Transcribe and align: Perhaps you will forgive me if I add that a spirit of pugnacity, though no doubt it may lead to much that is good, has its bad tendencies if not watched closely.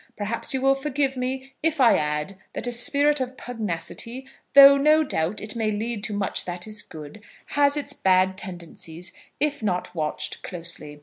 Perhaps 0.17 0.51
you 0.51 0.61
will 0.61 0.73
forgive 0.73 1.15
me 1.15 1.53
if 1.61 1.79
I 1.79 1.95
add 1.95 2.35
that 2.53 2.65
a 2.65 2.71
spirit 2.71 3.21
of 3.21 3.37
pugnacity, 3.37 4.25
though 4.53 4.75
no 4.75 5.03
doubt 5.03 5.39
it 5.39 5.55
may 5.55 5.69
lead 5.69 6.03
to 6.05 6.13
much 6.15 6.45
that 6.45 6.65
is 6.65 6.81
good, 6.81 7.21
has 7.53 7.77
its 7.77 7.93
bad 7.93 8.35
tendencies 8.35 9.13
if 9.39 9.61
not 9.61 9.93
watched 9.93 10.41
closely. 10.41 10.99